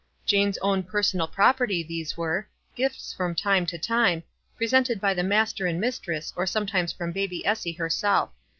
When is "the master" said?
5.13-5.67